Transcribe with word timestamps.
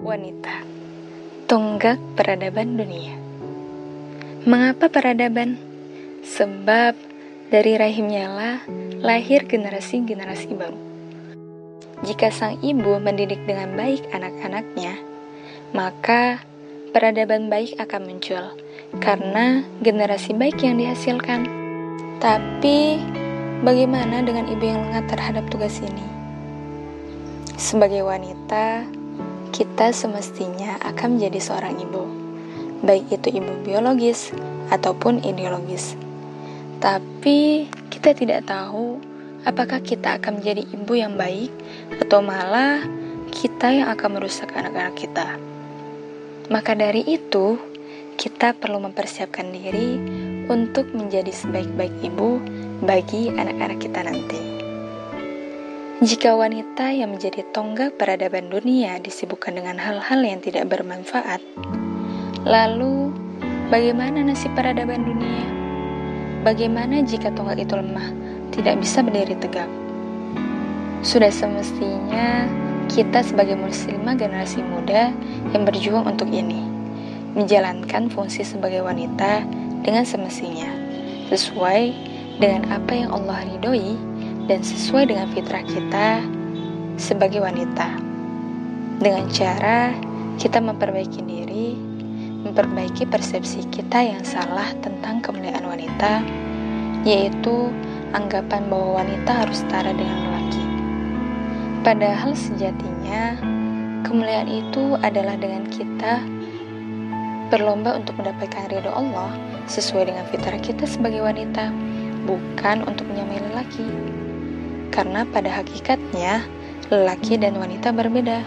Wanita 0.00 0.64
Tonggak 1.44 2.00
peradaban 2.16 2.80
dunia 2.80 3.20
Mengapa 4.48 4.88
peradaban? 4.88 5.60
Sebab 6.24 6.96
dari 7.52 7.76
rahimnya 7.76 8.32
lah 8.32 8.56
lahir 9.04 9.44
generasi-generasi 9.44 10.56
baru. 10.56 10.80
Jika 12.00 12.32
sang 12.32 12.56
ibu 12.64 12.96
mendidik 12.96 13.44
dengan 13.44 13.76
baik 13.76 14.08
anak-anaknya, 14.08 14.96
maka 15.76 16.40
peradaban 16.96 17.52
baik 17.52 17.76
akan 17.76 18.00
muncul 18.08 18.56
karena 19.04 19.60
generasi 19.84 20.32
baik 20.32 20.64
yang 20.64 20.80
dihasilkan. 20.80 21.44
Tapi, 22.24 22.96
bagaimana 23.60 24.24
dengan 24.24 24.48
ibu 24.48 24.64
yang 24.64 24.88
lengah 24.88 25.04
terhadap 25.12 25.44
tugas 25.52 25.76
ini? 25.84 26.06
Sebagai 27.60 28.00
wanita, 28.08 28.88
kita 29.50 29.90
semestinya 29.90 30.78
akan 30.86 31.18
menjadi 31.18 31.40
seorang 31.42 31.74
ibu, 31.82 32.06
baik 32.86 33.10
itu 33.10 33.42
ibu 33.42 33.52
biologis 33.66 34.30
ataupun 34.70 35.26
ideologis. 35.26 35.98
Tapi 36.78 37.68
kita 37.90 38.14
tidak 38.16 38.48
tahu 38.48 39.02
apakah 39.44 39.82
kita 39.82 40.16
akan 40.16 40.40
menjadi 40.40 40.62
ibu 40.70 40.92
yang 40.96 41.18
baik 41.18 41.52
atau 41.98 42.22
malah 42.22 42.80
kita 43.30 43.74
yang 43.74 43.88
akan 43.90 44.18
merusak 44.18 44.50
anak-anak 44.54 44.94
kita. 44.96 45.26
Maka 46.50 46.74
dari 46.74 47.06
itu, 47.06 47.58
kita 48.18 48.58
perlu 48.58 48.82
mempersiapkan 48.82 49.54
diri 49.54 49.96
untuk 50.50 50.90
menjadi 50.90 51.30
sebaik-baik 51.30 51.94
ibu 52.02 52.42
bagi 52.82 53.30
anak-anak 53.30 53.78
kita 53.78 54.00
nanti. 54.02 54.59
Jika 56.00 56.32
wanita 56.32 56.96
yang 56.96 57.12
menjadi 57.12 57.44
tonggak 57.52 58.00
peradaban 58.00 58.48
dunia 58.48 58.96
disibukkan 59.04 59.52
dengan 59.52 59.76
hal-hal 59.76 60.24
yang 60.24 60.40
tidak 60.40 60.64
bermanfaat, 60.72 61.44
lalu 62.48 63.12
bagaimana 63.68 64.24
nasib 64.24 64.48
peradaban 64.56 65.04
dunia? 65.04 65.44
Bagaimana 66.40 67.04
jika 67.04 67.28
tonggak 67.36 67.60
itu 67.60 67.76
lemah, 67.76 68.16
tidak 68.48 68.80
bisa 68.80 69.04
berdiri 69.04 69.36
tegak? 69.44 69.68
Sudah 71.04 71.28
semestinya 71.28 72.48
kita 72.88 73.20
sebagai 73.20 73.60
muslimah 73.60 74.16
generasi 74.16 74.64
muda 74.64 75.12
yang 75.52 75.68
berjuang 75.68 76.08
untuk 76.08 76.32
ini, 76.32 76.64
menjalankan 77.36 78.08
fungsi 78.08 78.40
sebagai 78.40 78.80
wanita 78.80 79.44
dengan 79.84 80.08
semestinya, 80.08 80.72
sesuai 81.28 81.92
dengan 82.40 82.72
apa 82.72 83.04
yang 83.04 83.12
Allah 83.12 83.44
ridhoi 83.44 84.09
dan 84.50 84.66
sesuai 84.66 85.14
dengan 85.14 85.30
fitrah 85.30 85.62
kita 85.62 86.26
sebagai 86.98 87.38
wanita. 87.38 87.86
Dengan 88.98 89.30
cara 89.30 89.94
kita 90.42 90.58
memperbaiki 90.58 91.22
diri, 91.22 91.78
memperbaiki 92.42 93.06
persepsi 93.06 93.62
kita 93.70 94.02
yang 94.02 94.26
salah 94.26 94.74
tentang 94.82 95.22
kemuliaan 95.22 95.62
wanita, 95.62 96.26
yaitu 97.06 97.70
anggapan 98.10 98.66
bahwa 98.66 99.06
wanita 99.06 99.46
harus 99.46 99.62
setara 99.62 99.94
dengan 99.94 100.18
lelaki. 100.18 100.66
Padahal 101.86 102.34
sejatinya, 102.34 103.38
kemuliaan 104.02 104.50
itu 104.50 104.98
adalah 104.98 105.38
dengan 105.38 105.62
kita 105.70 106.26
berlomba 107.54 107.94
untuk 107.94 108.18
mendapatkan 108.18 108.66
ridho 108.66 108.90
Allah 108.90 109.30
sesuai 109.70 110.10
dengan 110.10 110.26
fitrah 110.26 110.58
kita 110.58 110.90
sebagai 110.90 111.22
wanita, 111.22 111.70
bukan 112.26 112.82
untuk 112.82 113.06
menyamai 113.06 113.38
lelaki 113.46 113.86
karena 114.90 115.26
pada 115.30 115.62
hakikatnya 115.62 116.44
lelaki 116.90 117.38
dan 117.38 117.56
wanita 117.56 117.94
berbeda. 117.94 118.42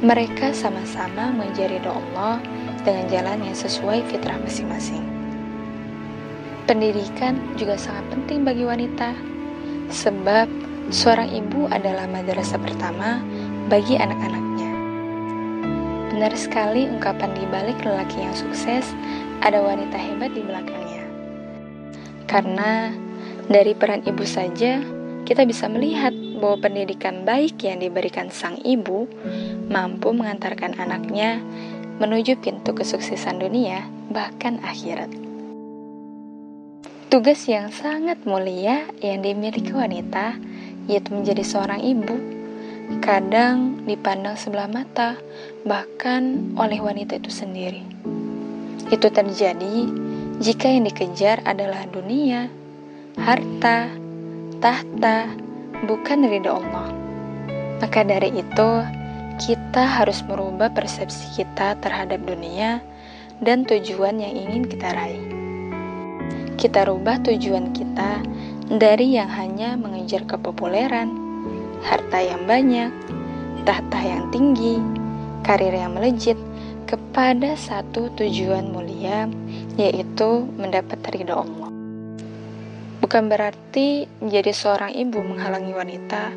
Mereka 0.00 0.56
sama-sama 0.56 1.30
menjadi 1.34 1.82
doa 1.84 2.00
Allah 2.00 2.34
dengan 2.82 3.04
jalan 3.12 3.38
yang 3.44 3.56
sesuai 3.56 4.06
fitrah 4.08 4.40
masing-masing. 4.40 5.04
Pendidikan 6.64 7.36
juga 7.56 7.80
sangat 7.80 8.04
penting 8.12 8.44
bagi 8.44 8.64
wanita, 8.64 9.16
sebab 9.88 10.46
seorang 10.92 11.32
ibu 11.32 11.64
adalah 11.72 12.04
madrasah 12.08 12.60
pertama 12.60 13.24
bagi 13.72 13.96
anak-anaknya. 13.96 14.70
Benar 16.12 16.32
sekali 16.36 16.86
ungkapan 16.86 17.32
di 17.34 17.44
balik 17.48 17.80
lelaki 17.82 18.20
yang 18.20 18.36
sukses, 18.36 18.84
ada 19.40 19.58
wanita 19.64 19.96
hebat 19.96 20.30
di 20.36 20.44
belakangnya. 20.44 21.04
Karena 22.28 22.92
dari 23.48 23.72
peran 23.72 24.04
ibu 24.04 24.22
saja, 24.28 24.78
kita 25.28 25.44
bisa 25.44 25.68
melihat 25.68 26.16
bahwa 26.40 26.64
pendidikan 26.64 27.28
baik 27.28 27.60
yang 27.60 27.84
diberikan 27.84 28.32
sang 28.32 28.56
ibu 28.64 29.04
mampu 29.68 30.16
mengantarkan 30.16 30.72
anaknya 30.80 31.44
menuju 32.00 32.40
pintu 32.40 32.72
kesuksesan 32.72 33.36
dunia, 33.36 33.84
bahkan 34.08 34.56
akhirat. 34.64 35.12
Tugas 37.12 37.44
yang 37.44 37.68
sangat 37.68 38.24
mulia 38.24 38.88
yang 39.04 39.20
dimiliki 39.20 39.68
wanita 39.68 40.40
yaitu 40.88 41.12
menjadi 41.12 41.44
seorang 41.44 41.84
ibu. 41.84 42.16
Kadang 43.04 43.84
dipandang 43.84 44.40
sebelah 44.40 44.64
mata, 44.64 45.20
bahkan 45.68 46.56
oleh 46.56 46.80
wanita 46.80 47.20
itu 47.20 47.28
sendiri. 47.28 47.84
Itu 48.88 49.12
terjadi 49.12 49.92
jika 50.40 50.72
yang 50.72 50.88
dikejar 50.88 51.44
adalah 51.44 51.84
dunia, 51.84 52.48
harta, 53.20 54.07
tahta, 54.58 55.30
bukan 55.86 56.26
ridho 56.26 56.58
Allah. 56.58 56.90
Maka 57.78 58.02
dari 58.02 58.34
itu, 58.34 58.70
kita 59.38 59.86
harus 59.86 60.18
merubah 60.26 60.66
persepsi 60.74 61.38
kita 61.38 61.78
terhadap 61.78 62.18
dunia 62.26 62.82
dan 63.38 63.62
tujuan 63.62 64.18
yang 64.18 64.34
ingin 64.34 64.66
kita 64.66 64.90
raih. 64.90 65.22
Kita 66.58 66.90
rubah 66.90 67.22
tujuan 67.22 67.70
kita 67.70 68.18
dari 68.66 69.14
yang 69.14 69.30
hanya 69.30 69.78
mengejar 69.78 70.26
kepopuleran, 70.26 71.14
harta 71.86 72.18
yang 72.18 72.42
banyak, 72.50 72.90
tahta 73.62 73.98
yang 74.02 74.26
tinggi, 74.34 74.82
karir 75.46 75.70
yang 75.70 75.94
melejit, 75.94 76.34
kepada 76.88 77.54
satu 77.54 78.10
tujuan 78.18 78.74
mulia, 78.74 79.30
yaitu 79.78 80.50
mendapat 80.58 80.98
ridho 81.14 81.46
Allah. 81.46 81.57
Bukan 83.08 83.32
berarti 83.32 84.04
menjadi 84.20 84.52
seorang 84.52 84.92
ibu 84.92 85.24
menghalangi 85.24 85.72
wanita 85.72 86.28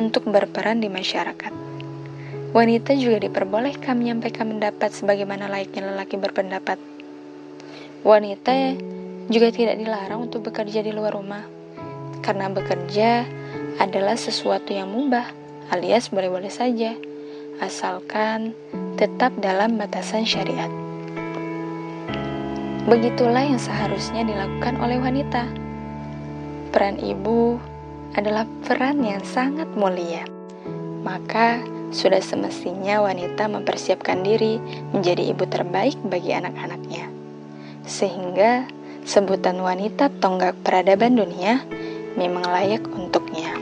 untuk 0.00 0.32
berperan 0.32 0.80
di 0.80 0.88
masyarakat. 0.88 1.52
Wanita 2.56 2.96
juga 2.96 3.20
diperbolehkan 3.20 4.00
menyampaikan 4.00 4.48
pendapat 4.48 4.96
sebagaimana 4.96 5.44
layaknya 5.52 5.92
lelaki 5.92 6.16
berpendapat. 6.16 6.80
Wanita 8.00 8.80
juga 9.28 9.52
tidak 9.52 9.76
dilarang 9.76 10.24
untuk 10.24 10.48
bekerja 10.48 10.80
di 10.80 10.88
luar 10.88 11.20
rumah, 11.20 11.44
karena 12.24 12.48
bekerja 12.48 13.28
adalah 13.76 14.16
sesuatu 14.16 14.72
yang 14.72 14.88
mubah, 14.88 15.28
alias 15.68 16.08
boleh-boleh 16.08 16.48
saja, 16.48 16.96
asalkan 17.60 18.56
tetap 18.96 19.36
dalam 19.36 19.76
batasan 19.76 20.24
syariat. 20.24 20.72
Begitulah 22.88 23.44
yang 23.44 23.60
seharusnya 23.60 24.24
dilakukan 24.24 24.80
oleh 24.80 24.96
wanita 24.96 25.68
Peran 26.70 27.02
ibu 27.02 27.58
adalah 28.14 28.46
peran 28.64 29.02
yang 29.04 29.22
sangat 29.26 29.68
mulia. 29.76 30.24
Maka, 31.04 31.60
sudah 31.90 32.22
semestinya 32.22 33.02
wanita 33.02 33.50
mempersiapkan 33.50 34.22
diri 34.22 34.62
menjadi 34.94 35.34
ibu 35.34 35.44
terbaik 35.50 35.98
bagi 36.06 36.30
anak-anaknya. 36.30 37.10
Sehingga, 37.82 38.70
sebutan 39.02 39.58
wanita 39.58 40.08
tonggak 40.22 40.56
peradaban 40.62 41.18
dunia 41.18 41.60
memang 42.14 42.46
layak 42.46 42.86
untuknya. 42.88 43.59